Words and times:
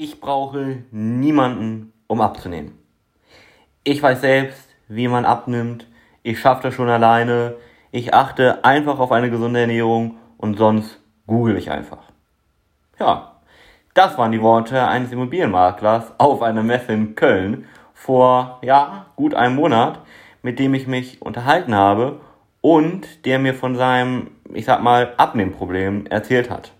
Ich 0.00 0.20
brauche 0.20 0.84
niemanden, 0.92 1.92
um 2.06 2.20
abzunehmen. 2.20 2.78
Ich 3.82 4.00
weiß 4.00 4.20
selbst, 4.20 4.68
wie 4.86 5.08
man 5.08 5.24
abnimmt. 5.24 5.88
Ich 6.22 6.38
schaffe 6.38 6.62
das 6.62 6.74
schon 6.74 6.88
alleine. 6.88 7.56
Ich 7.90 8.14
achte 8.14 8.64
einfach 8.64 9.00
auf 9.00 9.10
eine 9.10 9.28
gesunde 9.28 9.58
Ernährung 9.58 10.18
und 10.36 10.56
sonst 10.56 11.00
google 11.26 11.56
ich 11.56 11.72
einfach. 11.72 12.12
Ja, 13.00 13.40
das 13.92 14.16
waren 14.16 14.30
die 14.30 14.40
Worte 14.40 14.86
eines 14.86 15.10
Immobilienmaklers 15.10 16.12
auf 16.18 16.42
einer 16.42 16.62
Messe 16.62 16.92
in 16.92 17.16
Köln 17.16 17.66
vor, 17.92 18.60
ja, 18.62 19.06
gut 19.16 19.34
einem 19.34 19.56
Monat, 19.56 19.98
mit 20.42 20.60
dem 20.60 20.74
ich 20.74 20.86
mich 20.86 21.20
unterhalten 21.22 21.74
habe 21.74 22.20
und 22.60 23.26
der 23.26 23.40
mir 23.40 23.52
von 23.52 23.74
seinem, 23.74 24.30
ich 24.54 24.64
sag 24.64 24.80
mal, 24.80 25.14
Abnehmproblem 25.16 26.06
erzählt 26.06 26.50
hat 26.50 26.70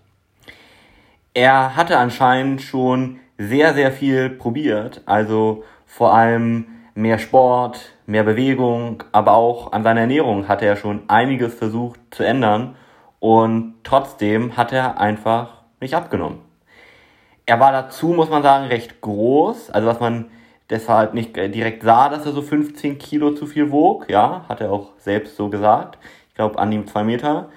er 1.39 1.77
hatte 1.77 1.97
anscheinend 1.97 2.61
schon 2.61 3.21
sehr, 3.37 3.73
sehr 3.73 3.93
viel 3.93 4.29
probiert. 4.29 5.01
Also 5.05 5.63
vor 5.85 6.13
allem 6.13 6.65
mehr 6.95 7.17
Sport, 7.17 7.93
mehr 8.05 8.23
Bewegung, 8.23 9.03
aber 9.13 9.35
auch 9.35 9.71
an 9.71 9.83
seiner 9.83 10.01
Ernährung 10.01 10.49
hatte 10.49 10.65
er 10.65 10.75
schon 10.75 11.03
einiges 11.07 11.53
versucht 11.53 12.01
zu 12.11 12.23
ändern 12.23 12.75
und 13.19 13.75
trotzdem 13.85 14.57
hat 14.57 14.73
er 14.73 14.99
einfach 14.99 15.61
nicht 15.79 15.93
abgenommen. 15.93 16.39
Er 17.45 17.61
war 17.61 17.71
dazu, 17.71 18.07
muss 18.09 18.29
man 18.29 18.43
sagen, 18.43 18.65
recht 18.65 18.99
groß, 18.99 19.69
also 19.69 19.87
was 19.87 20.01
man 20.01 20.25
deshalb 20.69 21.13
nicht 21.13 21.37
direkt 21.37 21.83
sah, 21.83 22.09
dass 22.09 22.25
er 22.25 22.33
so 22.33 22.41
15 22.41 22.97
Kilo 22.97 23.31
zu 23.31 23.47
viel 23.47 23.71
wog, 23.71 24.09
ja, 24.09 24.43
hat 24.49 24.59
er 24.59 24.73
auch 24.73 24.89
selbst 24.97 25.37
so 25.37 25.47
gesagt. 25.47 25.99
Ich 26.27 26.35
glaube, 26.35 26.59
an 26.59 26.73
ihm 26.73 26.85
zwei 26.85 27.05
Meter. 27.05 27.47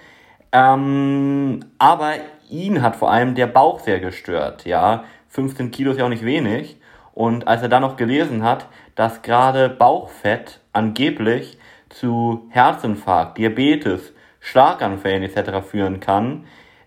Ähm, 0.52 1.64
aber 1.78 2.12
ihn 2.52 2.82
hat 2.82 2.96
vor 2.96 3.10
allem 3.10 3.34
der 3.34 3.46
Bauch 3.46 3.80
sehr 3.80 3.98
gestört, 3.98 4.64
ja. 4.64 5.04
15 5.28 5.70
Kilo 5.70 5.92
ist 5.92 5.98
ja 5.98 6.04
auch 6.04 6.10
nicht 6.10 6.24
wenig. 6.24 6.76
Und 7.14 7.48
als 7.48 7.62
er 7.62 7.68
dann 7.68 7.82
noch 7.82 7.96
gelesen 7.96 8.42
hat, 8.42 8.66
dass 8.94 9.22
gerade 9.22 9.68
Bauchfett 9.68 10.60
angeblich 10.72 11.58
zu 11.88 12.46
Herzinfarkt, 12.50 13.38
Diabetes, 13.38 14.12
Schlaganfällen 14.40 15.22
etc. 15.22 15.66
führen 15.66 16.00
kann, 16.00 16.44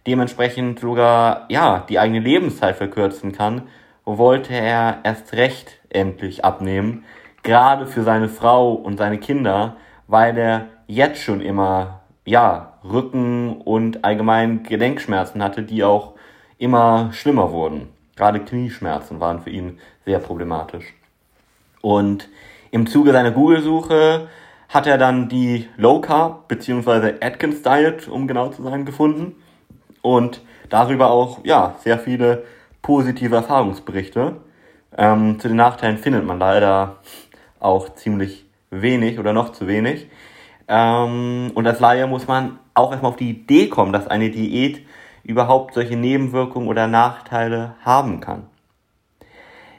dementsprechend 0.07 0.79
sogar 0.79 1.45
ja 1.49 1.85
die 1.89 1.99
eigene 1.99 2.19
Lebenszeit 2.19 2.75
verkürzen 2.75 3.31
kann, 3.31 3.63
wollte 4.03 4.53
er 4.53 4.99
erst 5.03 5.33
recht 5.33 5.79
endlich 5.89 6.45
abnehmen, 6.45 7.05
gerade 7.43 7.87
für 7.87 8.03
seine 8.03 8.29
Frau 8.29 8.73
und 8.73 8.97
seine 8.97 9.17
Kinder, 9.17 9.77
weil 10.07 10.37
er 10.37 10.67
jetzt 10.87 11.21
schon 11.21 11.41
immer 11.41 12.01
ja, 12.25 12.73
Rücken 12.83 13.61
und 13.61 14.03
allgemein 14.03 14.63
Gelenkschmerzen 14.63 15.43
hatte, 15.43 15.63
die 15.63 15.83
auch 15.83 16.13
immer 16.57 17.11
schlimmer 17.13 17.51
wurden. 17.51 17.89
Gerade 18.15 18.39
Knieschmerzen 18.39 19.19
waren 19.19 19.41
für 19.41 19.49
ihn 19.49 19.79
sehr 20.05 20.19
problematisch. 20.19 20.93
Und 21.81 22.29
im 22.71 22.87
Zuge 22.87 23.11
seiner 23.11 23.31
Google-Suche 23.31 24.27
hat 24.69 24.87
er 24.87 24.97
dann 24.97 25.29
die 25.29 25.67
Low 25.77 26.01
Carb 26.01 26.47
bzw. 26.47 27.13
Atkins 27.21 27.61
Diet, 27.61 28.07
um 28.07 28.27
genau 28.27 28.49
zu 28.49 28.63
sein, 28.63 28.85
gefunden 28.85 29.35
und 30.01 30.41
darüber 30.69 31.09
auch 31.11 31.43
ja 31.43 31.75
sehr 31.83 31.99
viele 31.99 32.43
positive 32.81 33.35
Erfahrungsberichte. 33.35 34.37
Ähm, 34.97 35.39
zu 35.39 35.47
den 35.47 35.57
Nachteilen 35.57 35.97
findet 35.97 36.25
man 36.25 36.39
leider 36.39 36.97
auch 37.59 37.93
ziemlich 37.95 38.45
wenig 38.69 39.19
oder 39.19 39.33
noch 39.33 39.51
zu 39.51 39.67
wenig. 39.67 40.07
Ähm, 40.67 41.51
und 41.53 41.67
als 41.67 41.79
Laie 41.79 42.07
muss 42.07 42.27
man 42.27 42.59
auch 42.73 42.91
erstmal 42.91 43.11
auf 43.11 43.17
die 43.17 43.29
Idee 43.29 43.69
kommen, 43.69 43.93
dass 43.93 44.07
eine 44.07 44.29
Diät 44.29 44.85
überhaupt 45.23 45.73
solche 45.73 45.95
Nebenwirkungen 45.95 46.67
oder 46.67 46.87
Nachteile 46.87 47.75
haben 47.83 48.19
kann. 48.19 48.43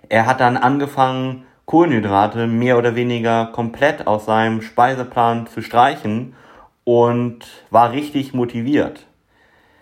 Er 0.09 0.27
hat 0.27 0.41
dann 0.41 0.57
angefangen, 0.57 1.45
Kohlenhydrate 1.67 2.47
mehr 2.47 2.79
oder 2.79 2.95
weniger 2.95 3.47
komplett 3.47 4.07
aus 4.07 4.27
seinem 4.27 4.63
Speiseplan 4.63 5.49
zu 5.49 5.63
streichen 5.63 6.35
und 6.85 7.41
war 7.71 7.91
richtig 7.91 8.35
motiviert. 8.35 9.07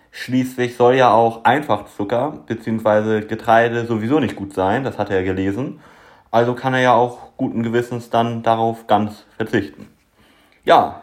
Schließlich 0.09 0.77
soll 0.77 0.95
ja 0.95 1.13
auch 1.13 1.43
Einfachzucker 1.43 2.39
bzw. 2.47 3.21
Getreide 3.27 3.85
sowieso 3.85 4.19
nicht 4.19 4.35
gut 4.35 4.53
sein, 4.53 4.83
das 4.83 4.97
hat 4.97 5.11
er 5.11 5.23
gelesen. 5.23 5.79
Also 6.31 6.55
kann 6.55 6.73
er 6.73 6.79
ja 6.81 6.93
auch 6.93 7.37
guten 7.37 7.61
Gewissens 7.61 8.09
dann 8.09 8.41
darauf 8.41 8.87
ganz 8.87 9.25
verzichten 9.37 9.94
ja, 10.65 11.01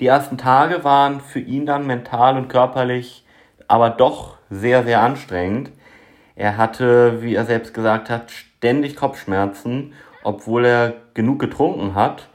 die 0.00 0.06
ersten 0.06 0.38
Tage 0.38 0.82
waren 0.82 1.20
für 1.20 1.40
ihn 1.40 1.66
dann 1.66 1.86
mental 1.86 2.36
und 2.36 2.48
körperlich 2.48 3.24
aber 3.68 3.90
doch 3.90 4.38
sehr, 4.48 4.82
sehr 4.82 5.00
anstrengend. 5.02 5.70
Er 6.34 6.56
hatte, 6.56 7.22
wie 7.22 7.34
er 7.34 7.44
selbst 7.44 7.74
gesagt 7.74 8.08
hat, 8.08 8.30
ständig 8.30 8.96
Kopfschmerzen, 8.96 9.92
obwohl 10.24 10.64
er 10.64 10.94
genug 11.14 11.38
getrunken 11.38 11.94
hat. 11.94 12.28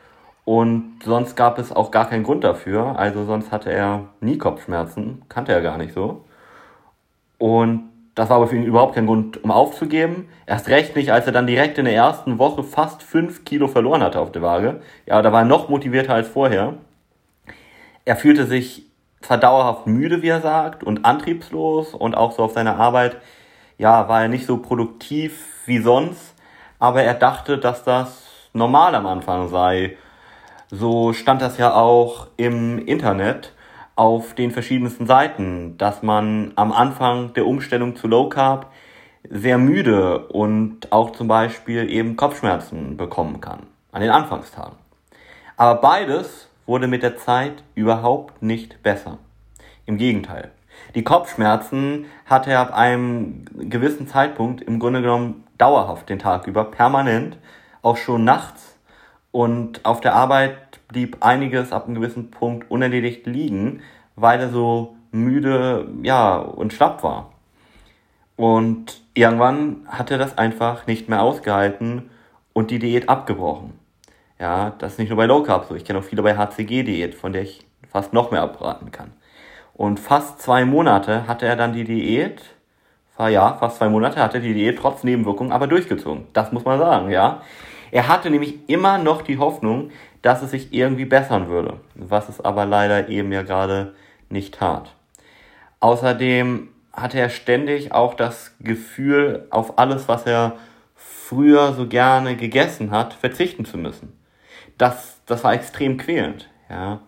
Und 0.46 1.00
sonst 1.04 1.36
gab 1.36 1.58
es 1.58 1.72
auch 1.72 1.90
gar 1.90 2.08
keinen 2.08 2.24
Grund 2.24 2.44
dafür. 2.44 2.98
Also 3.00 3.26
sonst 3.26 3.52
hatte 3.52 3.72
er 3.72 4.06
nie 4.22 4.38
Kopfschmerzen, 4.38 5.24
kannte 5.28 5.52
er 5.52 5.62
gar 5.62 5.78
nicht 5.78 5.94
so. 5.94 6.24
Und 7.38 7.90
das 8.16 8.30
war 8.30 8.38
aber 8.38 8.48
für 8.48 8.56
ihn 8.56 8.64
überhaupt 8.64 8.96
kein 8.96 9.08
Grund, 9.08 9.44
um 9.44 9.52
aufzugeben. 9.52 10.30
Erst 10.46 10.70
recht 10.70 10.96
nicht, 10.96 11.12
als 11.12 11.28
er 11.28 11.34
dann 11.34 11.48
direkt 11.48 11.78
in 11.78 11.86
der 11.86 11.94
ersten 11.94 12.40
Woche 12.40 12.64
fast 12.64 13.04
fünf 13.04 13.44
Kilo 13.44 13.68
verloren 13.68 14.02
hatte 14.02 14.22
auf 14.22 14.32
der 14.32 14.42
Waage. 14.42 14.82
Ja, 15.06 15.22
da 15.22 15.34
war 15.34 15.42
er 15.42 15.46
noch 15.46 15.68
motivierter 15.68 16.14
als 16.14 16.30
vorher. 16.30 16.76
Er 18.06 18.16
fühlte 18.16 18.46
sich 18.46 18.86
zwar 19.22 19.38
dauerhaft 19.38 19.88
müde, 19.88 20.22
wie 20.22 20.30
er 20.30 20.40
sagt, 20.40 20.84
und 20.84 21.04
antriebslos 21.04 21.94
und 21.94 22.16
auch 22.16 22.32
so 22.32 22.44
auf 22.44 22.54
seiner 22.54 22.80
Arbeit, 22.80 23.18
ja, 23.78 24.08
war 24.08 24.22
er 24.22 24.28
nicht 24.30 24.46
so 24.46 24.58
produktiv 24.58 25.44
wie 25.66 25.80
sonst, 25.80 26.36
aber 26.80 27.04
er 27.04 27.16
dachte, 27.16 27.58
dass 27.58 27.84
das 27.84 28.50
normal 28.54 28.96
am 28.96 29.08
Anfang 29.08 29.50
sei. 29.50 29.98
So 30.70 31.12
stand 31.12 31.42
das 31.42 31.58
ja 31.58 31.74
auch 31.74 32.28
im 32.38 32.80
Internet 32.80 33.55
auf 33.96 34.34
den 34.34 34.52
verschiedensten 34.52 35.08
Seiten, 35.08 35.78
dass 35.78 36.04
man 36.04 36.52
am 36.56 36.72
Anfang 36.72 37.34
der 37.34 37.46
Umstellung 37.46 37.96
zu 37.96 38.08
Low 38.08 38.30
Carb 38.30 38.72
sehr 39.30 39.58
müde 39.58 40.28
und 40.28 40.92
auch 40.92 41.12
zum 41.12 41.28
Beispiel 41.28 41.90
eben 41.90 42.16
Kopfschmerzen 42.16 42.98
bekommen 42.98 43.42
kann 43.42 43.64
an 43.92 44.02
den 44.02 44.12
Anfangstagen. 44.12 44.76
Aber 45.58 45.80
beides 45.80 46.50
wurde 46.66 46.88
mit 46.88 47.02
der 47.02 47.18
Zeit 47.18 47.64
überhaupt 47.76 48.42
nicht 48.42 48.84
besser. 48.84 49.18
Im 49.86 49.98
Gegenteil. 49.98 50.52
Die 50.96 51.04
Kopfschmerzen 51.04 52.06
hatte 52.26 52.52
er 52.52 52.60
ab 52.60 52.74
einem 52.74 53.46
gewissen 53.70 54.08
Zeitpunkt 54.08 54.62
im 54.62 54.80
Grunde 54.80 55.02
genommen 55.02 55.44
dauerhaft 55.58 56.10
den 56.10 56.20
Tag 56.20 56.48
über, 56.48 56.66
permanent, 56.66 57.38
auch 57.82 57.98
schon 57.98 58.26
nachts. 58.26 58.75
Und 59.36 59.84
auf 59.84 60.00
der 60.00 60.16
Arbeit 60.16 60.56
blieb 60.88 61.18
einiges 61.20 61.74
ab 61.74 61.88
einem 61.88 61.96
gewissen 61.96 62.32
Punkt 62.32 62.72
unerledigt 62.72 63.28
liegen, 63.28 63.82
weil 64.16 64.40
er 64.40 64.48
so 64.48 64.96
müde, 65.12 65.90
ja, 66.04 66.38
und 66.38 66.72
schlapp 66.72 67.04
war. 67.04 67.34
Und 68.38 69.02
irgendwann 69.14 69.86
hat 69.90 70.10
er 70.10 70.18
das 70.18 70.38
einfach 70.38 70.88
nicht 70.88 71.10
mehr 71.10 71.22
ausgehalten 71.22 72.12
und 72.54 72.72
die 72.72 72.80
Diät 72.80 73.10
abgebrochen. 73.10 73.74
Ja, 74.40 74.70
das 74.78 74.94
ist 74.94 75.00
nicht 75.00 75.10
nur 75.10 75.18
bei 75.18 75.26
Low 75.26 75.44
Carb 75.44 75.66
so. 75.66 75.76
Ich 75.76 75.84
kenne 75.84 76.00
auch 76.00 76.06
viele 76.06 76.24
bei 76.24 76.38
HCG-Diät, 76.38 77.14
von 77.14 77.34
der 77.34 77.42
ich 77.42 77.66
fast 77.90 78.14
noch 78.14 78.32
mehr 78.32 78.42
abraten 78.42 78.94
kann. 78.94 79.12
Und 79.74 80.00
fast 80.00 80.42
zwei 80.42 80.64
Monate 80.64 81.28
hatte 81.28 81.46
er 81.46 81.58
dann 81.58 81.74
die 81.74 81.84
Diät, 81.84 82.42
ja, 83.20 83.56
fast 83.56 83.80
zwei 83.80 83.90
Monate 83.90 84.22
hatte 84.22 84.40
die 84.40 84.54
Diät 84.54 84.80
trotz 84.80 85.04
Nebenwirkungen 85.04 85.52
aber 85.52 85.68
durchgezogen. 85.68 86.28
Das 86.32 86.54
muss 86.54 86.64
man 86.64 86.80
sagen, 86.80 87.10
ja. 87.10 87.42
Er 87.96 88.10
hatte 88.10 88.30
nämlich 88.30 88.56
immer 88.68 88.98
noch 88.98 89.22
die 89.22 89.38
Hoffnung, 89.38 89.90
dass 90.22 90.42
es 90.42 90.52
sich 90.52 90.74
irgendwie 90.74 91.06
bessern 91.06 91.48
würde, 91.48 91.80
was 91.94 92.28
es 92.28 92.44
aber 92.44 92.66
leider 92.66 93.08
eben 93.08 93.32
ja 93.32 93.42
gerade 93.42 93.96
nicht 94.28 94.56
tat. 94.56 94.94
Außerdem 95.80 96.68
hatte 96.92 97.18
er 97.18 97.30
ständig 97.30 97.94
auch 97.94 98.14
das 98.14 98.54
Gefühl, 98.60 99.48
auf 99.50 99.80
alles, 99.80 100.10
was 100.10 100.26
er 100.26 100.58
früher 100.94 101.72
so 101.72 101.88
gerne 101.88 102.36
gegessen 102.36 102.92
hat, 102.92 103.14
verzichten 103.14 103.64
zu 103.64 103.78
müssen. 103.78 104.12
Das, 104.78 105.22
das 105.26 105.46
war 105.46 105.54
extrem 105.54 105.96
quälend, 105.96 106.50
ja. 106.70 107.00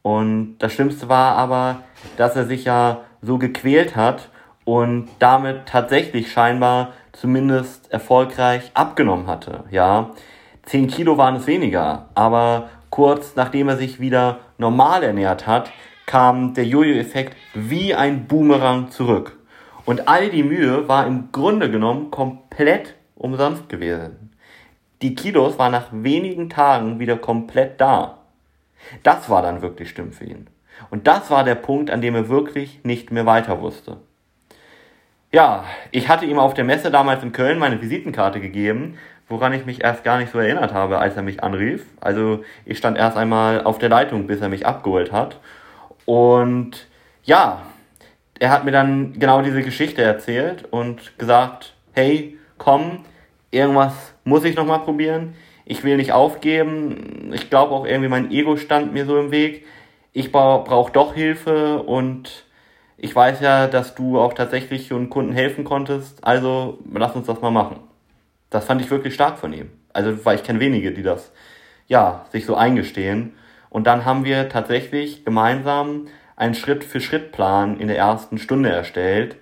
Und 0.00 0.56
das 0.60 0.72
Schlimmste 0.72 1.10
war 1.10 1.36
aber, 1.36 1.82
dass 2.16 2.34
er 2.34 2.46
sich 2.46 2.64
ja 2.64 3.02
so 3.20 3.36
gequält 3.36 3.94
hat 3.94 4.30
und 4.64 5.06
damit 5.18 5.66
tatsächlich 5.66 6.32
scheinbar 6.32 6.94
zumindest 7.14 7.90
erfolgreich 7.92 8.70
abgenommen 8.74 9.26
hatte, 9.26 9.64
ja. 9.70 10.10
10 10.66 10.88
Kilo 10.88 11.18
waren 11.18 11.36
es 11.36 11.46
weniger, 11.46 12.08
aber 12.14 12.70
kurz 12.90 13.36
nachdem 13.36 13.68
er 13.68 13.76
sich 13.76 14.00
wieder 14.00 14.40
normal 14.58 15.02
ernährt 15.02 15.46
hat, 15.46 15.70
kam 16.06 16.54
der 16.54 16.64
Jojo-Effekt 16.64 17.36
wie 17.54 17.94
ein 17.94 18.26
Boomerang 18.26 18.90
zurück. 18.90 19.38
Und 19.84 20.08
all 20.08 20.30
die 20.30 20.42
Mühe 20.42 20.88
war 20.88 21.06
im 21.06 21.30
Grunde 21.30 21.70
genommen 21.70 22.10
komplett 22.10 22.94
umsonst 23.14 23.68
gewesen. 23.68 24.30
Die 25.02 25.14
Kilos 25.14 25.58
waren 25.58 25.72
nach 25.72 25.88
wenigen 25.92 26.48
Tagen 26.48 26.98
wieder 26.98 27.16
komplett 27.16 27.80
da. 27.80 28.18
Das 29.02 29.28
war 29.28 29.42
dann 29.42 29.60
wirklich 29.60 29.90
schlimm 29.90 30.12
für 30.12 30.24
ihn. 30.24 30.46
Und 30.90 31.06
das 31.06 31.30
war 31.30 31.44
der 31.44 31.54
Punkt, 31.54 31.90
an 31.90 32.00
dem 32.00 32.14
er 32.14 32.28
wirklich 32.28 32.80
nicht 32.84 33.10
mehr 33.10 33.26
weiter 33.26 33.60
wusste. 33.60 33.98
Ja, 35.34 35.64
ich 35.90 36.08
hatte 36.08 36.26
ihm 36.26 36.38
auf 36.38 36.54
der 36.54 36.62
Messe 36.62 36.92
damals 36.92 37.24
in 37.24 37.32
Köln 37.32 37.58
meine 37.58 37.82
Visitenkarte 37.82 38.38
gegeben, 38.38 38.98
woran 39.28 39.52
ich 39.52 39.66
mich 39.66 39.82
erst 39.82 40.04
gar 40.04 40.18
nicht 40.18 40.30
so 40.30 40.38
erinnert 40.38 40.72
habe, 40.72 41.00
als 41.00 41.16
er 41.16 41.24
mich 41.24 41.42
anrief. 41.42 41.84
Also 42.00 42.44
ich 42.64 42.78
stand 42.78 42.96
erst 42.96 43.16
einmal 43.16 43.64
auf 43.64 43.78
der 43.78 43.88
Leitung, 43.88 44.28
bis 44.28 44.40
er 44.40 44.48
mich 44.48 44.64
abgeholt 44.64 45.10
hat. 45.10 45.40
Und 46.04 46.86
ja, 47.24 47.62
er 48.38 48.50
hat 48.50 48.64
mir 48.64 48.70
dann 48.70 49.14
genau 49.18 49.42
diese 49.42 49.62
Geschichte 49.62 50.02
erzählt 50.02 50.66
und 50.70 51.18
gesagt, 51.18 51.74
hey, 51.94 52.38
komm, 52.56 53.04
irgendwas 53.50 54.14
muss 54.22 54.44
ich 54.44 54.54
nochmal 54.54 54.84
probieren. 54.84 55.34
Ich 55.64 55.82
will 55.82 55.96
nicht 55.96 56.12
aufgeben. 56.12 57.32
Ich 57.34 57.50
glaube 57.50 57.74
auch 57.74 57.86
irgendwie 57.86 58.08
mein 58.08 58.30
Ego 58.30 58.56
stand 58.56 58.92
mir 58.92 59.04
so 59.04 59.18
im 59.18 59.32
Weg. 59.32 59.66
Ich 60.12 60.30
brauche 60.30 60.92
doch 60.92 61.12
Hilfe 61.12 61.82
und 61.82 62.44
ich 62.96 63.14
weiß 63.14 63.40
ja, 63.40 63.66
dass 63.66 63.94
du 63.94 64.18
auch 64.18 64.34
tatsächlich 64.34 64.88
schon 64.88 65.10
Kunden 65.10 65.32
helfen 65.32 65.64
konntest. 65.64 66.24
Also 66.24 66.78
lass 66.92 67.14
uns 67.14 67.26
das 67.26 67.40
mal 67.40 67.50
machen. 67.50 67.80
Das 68.50 68.64
fand 68.64 68.80
ich 68.80 68.90
wirklich 68.90 69.14
stark 69.14 69.38
von 69.38 69.52
ihm. 69.52 69.70
Also, 69.92 70.24
weil 70.24 70.36
ich 70.36 70.44
kenne 70.44 70.60
wenige, 70.60 70.92
die 70.92 71.02
das, 71.02 71.32
ja, 71.86 72.26
sich 72.30 72.46
so 72.46 72.56
eingestehen. 72.56 73.34
Und 73.70 73.86
dann 73.86 74.04
haben 74.04 74.24
wir 74.24 74.48
tatsächlich 74.48 75.24
gemeinsam 75.24 76.06
einen 76.36 76.54
Schritt-für-Schritt-Plan 76.54 77.78
in 77.80 77.88
der 77.88 77.98
ersten 77.98 78.38
Stunde 78.38 78.70
erstellt 78.70 79.36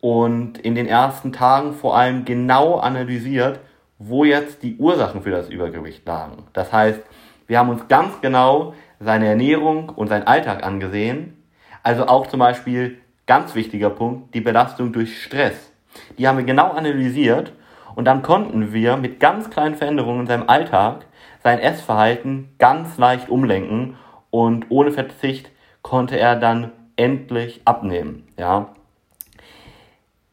und 0.00 0.58
in 0.58 0.74
den 0.74 0.86
ersten 0.86 1.32
Tagen 1.32 1.74
vor 1.74 1.96
allem 1.96 2.24
genau 2.24 2.78
analysiert, 2.78 3.60
wo 3.98 4.24
jetzt 4.24 4.62
die 4.62 4.76
Ursachen 4.76 5.22
für 5.22 5.30
das 5.30 5.48
Übergewicht 5.48 6.06
lagen. 6.06 6.44
Das 6.52 6.72
heißt, 6.72 7.00
wir 7.46 7.58
haben 7.58 7.68
uns 7.68 7.88
ganz 7.88 8.20
genau 8.20 8.74
seine 8.98 9.26
Ernährung 9.26 9.88
und 9.90 10.08
seinen 10.08 10.26
Alltag 10.26 10.64
angesehen. 10.64 11.39
Also 11.82 12.06
auch 12.06 12.26
zum 12.26 12.40
Beispiel, 12.40 12.98
ganz 13.26 13.54
wichtiger 13.54 13.90
Punkt, 13.90 14.34
die 14.34 14.40
Belastung 14.40 14.92
durch 14.92 15.22
Stress. 15.22 15.72
Die 16.18 16.26
haben 16.26 16.38
wir 16.38 16.44
genau 16.44 16.70
analysiert 16.70 17.52
und 17.94 18.04
dann 18.04 18.22
konnten 18.22 18.72
wir 18.72 18.96
mit 18.96 19.20
ganz 19.20 19.50
kleinen 19.50 19.76
Veränderungen 19.76 20.20
in 20.20 20.26
seinem 20.26 20.48
Alltag 20.48 21.06
sein 21.42 21.58
Essverhalten 21.58 22.50
ganz 22.58 22.98
leicht 22.98 23.28
umlenken 23.28 23.96
und 24.30 24.66
ohne 24.68 24.92
Verzicht 24.92 25.50
konnte 25.82 26.18
er 26.18 26.36
dann 26.36 26.72
endlich 26.96 27.62
abnehmen. 27.64 28.26
Ja. 28.36 28.68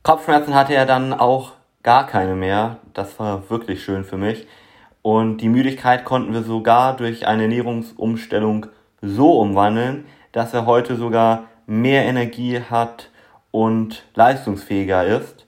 Kopfschmerzen 0.03 0.53
hatte 0.53 0.73
er 0.73 0.85
dann 0.85 1.13
auch 1.13 1.53
gar 1.83 2.05
keine 2.05 2.35
mehr. 2.35 2.77
Das 2.93 3.19
war 3.19 3.49
wirklich 3.49 3.83
schön 3.83 4.03
für 4.03 4.17
mich. 4.17 4.47
Und 5.01 5.37
die 5.37 5.49
Müdigkeit 5.49 6.03
konnten 6.03 6.33
wir 6.33 6.43
sogar 6.43 6.97
durch 6.97 7.27
eine 7.27 7.43
Ernährungsumstellung 7.43 8.65
so 9.01 9.39
umwandeln, 9.39 10.05
dass 10.37 10.53
er 10.53 10.67
heute 10.67 10.97
sogar 10.97 11.45
mehr 11.65 12.05
Energie 12.05 12.61
hat 12.61 13.09
und 13.49 14.03
leistungsfähiger 14.13 15.03
ist. 15.03 15.47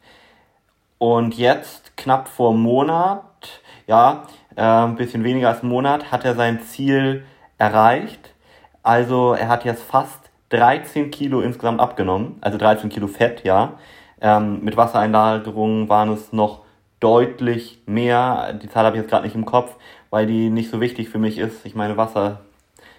Und 0.97 1.37
jetzt, 1.37 1.95
knapp 1.95 2.27
vor 2.27 2.55
Monat, 2.55 3.61
ja, 3.85 4.23
äh, 4.55 4.63
ein 4.63 4.95
bisschen 4.95 5.23
weniger 5.23 5.49
als 5.49 5.61
einen 5.61 5.69
Monat, 5.69 6.11
hat 6.11 6.25
er 6.25 6.33
sein 6.33 6.61
Ziel 6.63 7.23
erreicht. 7.59 8.33
Also 8.81 9.33
er 9.33 9.47
hat 9.47 9.63
jetzt 9.63 9.83
fast 9.83 10.31
13 10.49 11.11
Kilo 11.11 11.41
insgesamt 11.41 11.79
abgenommen, 11.79 12.37
also 12.41 12.57
13 12.57 12.89
Kilo 12.89 13.05
Fett, 13.05 13.43
ja. 13.43 13.73
Ähm, 14.19 14.63
mit 14.63 14.75
Wassereinlagerungen 14.75 15.87
waren 15.87 16.09
es 16.09 16.33
noch 16.33 16.61
deutlich 16.99 17.83
mehr. 17.85 18.53
Die 18.53 18.69
Zahl 18.69 18.85
habe 18.85 18.95
ich 18.95 19.03
jetzt 19.03 19.11
gerade 19.11 19.25
nicht 19.25 19.35
im 19.35 19.45
Kopf, 19.45 19.75
weil 20.09 20.25
die 20.25 20.49
nicht 20.49 20.71
so 20.71 20.81
wichtig 20.81 21.09
für 21.09 21.19
mich 21.19 21.37
ist. 21.37 21.63
Ich 21.63 21.75
meine, 21.75 21.95
Wasser 21.95 22.39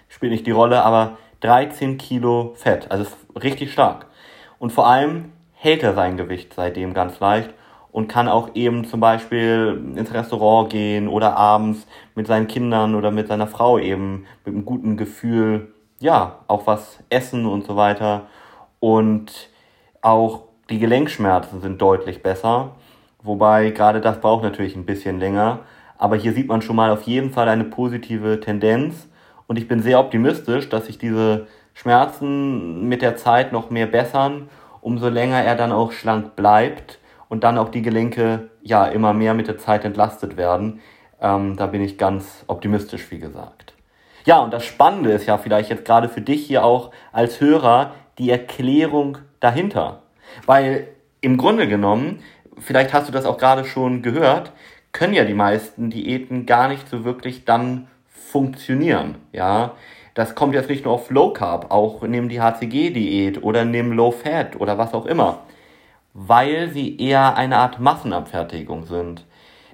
spielt 0.07 0.31
nicht 0.31 0.47
die 0.47 0.51
Rolle, 0.51 0.83
aber 0.83 1.17
13 1.41 1.97
Kilo 1.97 2.53
Fett, 2.55 2.89
also 2.89 3.05
richtig 3.41 3.73
stark. 3.73 4.07
Und 4.59 4.71
vor 4.71 4.87
allem 4.87 5.31
hält 5.53 5.83
er 5.83 5.93
sein 5.93 6.17
Gewicht 6.17 6.53
seitdem 6.55 6.93
ganz 6.93 7.19
leicht 7.19 7.53
und 7.91 8.07
kann 8.07 8.27
auch 8.27 8.55
eben 8.55 8.85
zum 8.85 8.99
Beispiel 8.99 9.93
ins 9.95 10.13
Restaurant 10.13 10.69
gehen 10.69 11.07
oder 11.07 11.35
abends 11.35 11.87
mit 12.15 12.27
seinen 12.27 12.47
Kindern 12.47 12.95
oder 12.95 13.11
mit 13.11 13.27
seiner 13.27 13.47
Frau 13.47 13.77
eben 13.77 14.25
mit 14.45 14.55
einem 14.55 14.65
guten 14.65 14.97
Gefühl, 14.97 15.73
ja, 15.99 16.39
auch 16.47 16.67
was 16.67 16.99
essen 17.09 17.45
und 17.45 17.65
so 17.65 17.75
weiter. 17.75 18.27
Und 18.79 19.49
auch 20.01 20.43
die 20.69 20.79
Gelenkschmerzen 20.79 21.61
sind 21.61 21.81
deutlich 21.81 22.23
besser, 22.23 22.75
wobei 23.21 23.71
gerade 23.71 24.01
das 24.01 24.21
braucht 24.21 24.43
natürlich 24.43 24.75
ein 24.75 24.85
bisschen 24.85 25.19
länger. 25.19 25.59
Aber 25.97 26.15
hier 26.15 26.33
sieht 26.33 26.47
man 26.47 26.61
schon 26.61 26.75
mal 26.75 26.91
auf 26.91 27.03
jeden 27.03 27.31
Fall 27.31 27.47
eine 27.49 27.65
positive 27.65 28.39
Tendenz 28.39 29.07
und 29.51 29.57
ich 29.57 29.67
bin 29.67 29.81
sehr 29.81 29.99
optimistisch, 29.99 30.69
dass 30.69 30.85
sich 30.85 30.97
diese 30.97 31.45
Schmerzen 31.73 32.87
mit 32.87 33.01
der 33.01 33.17
Zeit 33.17 33.51
noch 33.51 33.69
mehr 33.69 33.85
bessern, 33.85 34.49
umso 34.79 35.09
länger 35.09 35.43
er 35.43 35.57
dann 35.57 35.73
auch 35.73 35.91
schlank 35.91 36.37
bleibt 36.37 36.99
und 37.27 37.43
dann 37.43 37.57
auch 37.57 37.67
die 37.67 37.81
Gelenke 37.81 38.49
ja 38.61 38.85
immer 38.85 39.11
mehr 39.11 39.33
mit 39.33 39.49
der 39.49 39.57
Zeit 39.57 39.83
entlastet 39.83 40.37
werden. 40.37 40.79
Ähm, 41.19 41.57
da 41.57 41.65
bin 41.65 41.81
ich 41.81 41.97
ganz 41.97 42.45
optimistisch, 42.47 43.11
wie 43.11 43.19
gesagt. 43.19 43.73
Ja, 44.23 44.39
und 44.39 44.53
das 44.53 44.63
Spannende 44.63 45.11
ist 45.11 45.25
ja 45.25 45.37
vielleicht 45.37 45.69
jetzt 45.69 45.83
gerade 45.83 46.07
für 46.07 46.21
dich 46.21 46.47
hier 46.47 46.63
auch 46.63 46.91
als 47.11 47.41
Hörer 47.41 47.91
die 48.19 48.29
Erklärung 48.29 49.17
dahinter. 49.41 50.03
Weil 50.45 50.87
im 51.19 51.35
Grunde 51.35 51.67
genommen, 51.67 52.23
vielleicht 52.57 52.93
hast 52.93 53.09
du 53.09 53.11
das 53.11 53.25
auch 53.25 53.37
gerade 53.37 53.65
schon 53.65 54.01
gehört, 54.01 54.53
können 54.93 55.13
ja 55.13 55.25
die 55.25 55.33
meisten 55.33 55.89
Diäten 55.89 56.45
gar 56.45 56.69
nicht 56.69 56.87
so 56.87 57.03
wirklich 57.03 57.43
dann 57.43 57.87
funktionieren. 58.31 59.15
Ja, 59.31 59.73
das 60.13 60.35
kommt 60.35 60.53
jetzt 60.53 60.69
nicht 60.69 60.85
nur 60.85 60.93
auf 60.93 61.09
Low 61.09 61.31
Carb, 61.33 61.71
auch 61.71 62.01
nimm 62.03 62.29
die 62.29 62.41
HCG-Diät 62.41 63.43
oder 63.43 63.65
nimm 63.65 63.91
Low 63.93 64.11
Fat 64.11 64.59
oder 64.59 64.77
was 64.77 64.93
auch 64.93 65.05
immer 65.05 65.39
weil 66.13 66.69
sie 66.69 66.97
eher 66.97 67.35
eine 67.35 67.57
Art 67.57 67.79
Massenabfertigung 67.79 68.85
sind. 68.85 69.25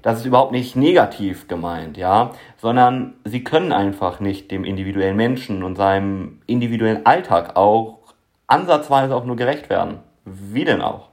Das 0.02 0.20
ist 0.20 0.26
überhaupt 0.26 0.52
nicht 0.52 0.76
negativ 0.76 1.48
gemeint, 1.48 1.98
ja, 1.98 2.32
sondern 2.58 3.16
sie 3.26 3.44
können 3.44 3.72
einfach 3.72 4.20
nicht 4.20 4.52
dem 4.52 4.64
individuellen 4.64 5.18
Menschen 5.18 5.64
und 5.64 5.76
seinem 5.76 6.42
individuellen 6.46 7.06
Alltag 7.06 7.56
auch 7.56 8.00
ansatzweise 8.46 9.16
auch 9.16 9.26
nur 9.26 9.36
gerecht 9.36 9.70
werden. 9.70 10.00
Wie 10.24 10.66
denn 10.66 10.82
auch? 10.82 11.10